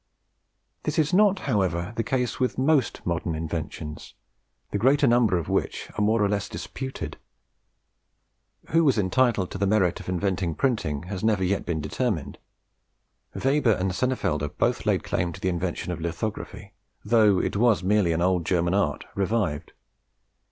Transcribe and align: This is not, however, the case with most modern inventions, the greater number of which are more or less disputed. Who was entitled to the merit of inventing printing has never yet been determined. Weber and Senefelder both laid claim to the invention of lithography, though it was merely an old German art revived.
This 0.81 0.97
is 0.97 1.13
not, 1.13 1.37
however, 1.41 1.93
the 1.95 2.01
case 2.01 2.39
with 2.39 2.57
most 2.57 3.05
modern 3.05 3.35
inventions, 3.35 4.15
the 4.71 4.79
greater 4.79 5.05
number 5.05 5.37
of 5.37 5.47
which 5.47 5.91
are 5.95 6.01
more 6.01 6.23
or 6.23 6.27
less 6.27 6.49
disputed. 6.49 7.17
Who 8.71 8.83
was 8.83 8.97
entitled 8.97 9.51
to 9.51 9.59
the 9.59 9.67
merit 9.67 9.99
of 9.99 10.09
inventing 10.09 10.55
printing 10.55 11.03
has 11.03 11.23
never 11.23 11.43
yet 11.43 11.67
been 11.67 11.81
determined. 11.81 12.39
Weber 13.35 13.73
and 13.73 13.91
Senefelder 13.93 14.47
both 14.49 14.87
laid 14.87 15.03
claim 15.03 15.33
to 15.33 15.39
the 15.39 15.49
invention 15.49 15.91
of 15.91 16.01
lithography, 16.01 16.73
though 17.05 17.37
it 17.39 17.55
was 17.55 17.83
merely 17.83 18.11
an 18.11 18.23
old 18.23 18.43
German 18.43 18.73
art 18.73 19.05
revived. 19.13 19.71